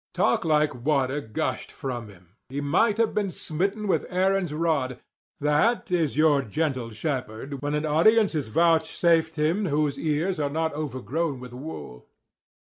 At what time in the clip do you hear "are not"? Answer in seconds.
10.39-10.73